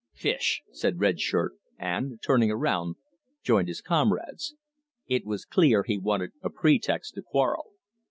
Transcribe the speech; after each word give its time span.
"Pish!" 0.15 0.63
said 0.71 0.99
Red 0.99 1.19
Shirt, 1.19 1.53
and, 1.77 2.19
turning 2.23 2.51
round, 2.51 2.95
joined 3.43 3.67
his 3.67 3.81
comrades. 3.81 4.55
It 5.05 5.27
was 5.27 5.45
clear 5.45 5.83
he 5.83 5.99
wanted 5.99 6.31
a 6.41 6.49
pretext 6.49 7.13
to 7.13 7.21
quarrel. 7.21 7.67